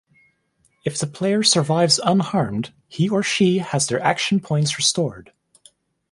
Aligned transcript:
If 0.83 0.97
the 0.97 1.05
player 1.05 1.43
survives 1.43 1.99
unharmed, 2.03 2.73
he 2.87 3.07
or 3.07 3.21
she 3.21 3.59
has 3.59 3.85
their 3.85 4.01
action 4.01 4.39
points 4.39 4.79
restored. 4.79 5.31